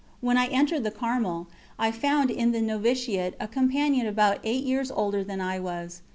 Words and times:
When 0.19 0.35
I 0.35 0.47
entered 0.47 0.83
the 0.83 0.89
Carmel, 0.89 1.47
I 1.77 1.91
found 1.91 2.31
in 2.31 2.53
the 2.53 2.59
noviciate 2.59 3.35
a 3.39 3.47
companion 3.47 4.07
about 4.07 4.39
eight 4.43 4.63
years 4.63 4.89
older 4.89 5.23
than 5.23 5.39
I 5.39 5.59
was. 5.59 6.01